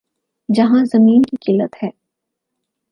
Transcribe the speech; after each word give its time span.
جہاں 0.49 0.83
زمین 0.85 1.21
کی 1.21 1.35
قلت 1.35 1.83
ہے۔ 1.83 1.89